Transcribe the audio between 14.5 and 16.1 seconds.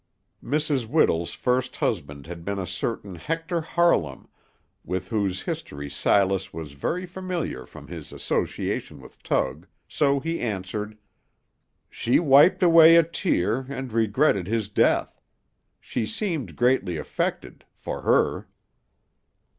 death. She